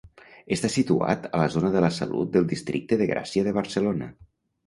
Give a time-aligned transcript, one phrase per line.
[0.53, 4.09] Està situat a la zona de La Salut del districte de Gràcia de Barcelona.